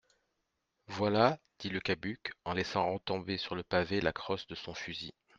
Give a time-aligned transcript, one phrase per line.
[0.87, 1.37] Voilà!
[1.59, 5.13] dit Le Cabuc en laissant retomber sur le pavé la crosse de son fusil.